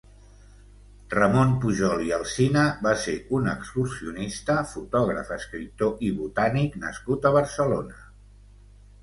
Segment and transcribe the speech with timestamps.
[1.15, 8.03] Ramon Pujol i Alsina va ser un excursionista, fotògraf, escriptor i botànic nascut a Barcelona.